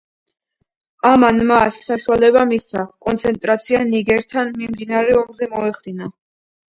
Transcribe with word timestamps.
ამან 1.09 1.43
მას 1.51 1.77
საშუალება 1.89 2.45
მისცა 2.53 2.85
კონცენტრაცია 3.09 3.83
ნიგერთან 3.93 4.53
მიმდინარე 4.63 5.15
ომზე 5.25 5.51
მოეხდინა. 5.57 6.11